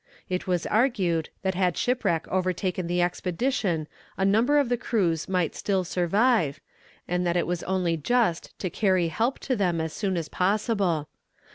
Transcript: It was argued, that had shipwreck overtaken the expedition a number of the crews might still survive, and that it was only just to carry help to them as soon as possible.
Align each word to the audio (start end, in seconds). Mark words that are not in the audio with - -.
It 0.29 0.47
was 0.47 0.65
argued, 0.65 1.29
that 1.43 1.53
had 1.53 1.77
shipwreck 1.77 2.27
overtaken 2.29 2.87
the 2.87 3.03
expedition 3.03 3.87
a 4.17 4.25
number 4.25 4.57
of 4.57 4.67
the 4.67 4.75
crews 4.75 5.29
might 5.29 5.53
still 5.53 5.83
survive, 5.83 6.59
and 7.07 7.23
that 7.27 7.37
it 7.37 7.45
was 7.45 7.61
only 7.65 7.97
just 7.97 8.57
to 8.57 8.71
carry 8.71 9.09
help 9.09 9.37
to 9.41 9.55
them 9.55 9.79
as 9.79 9.93
soon 9.93 10.17
as 10.17 10.27
possible. 10.27 11.07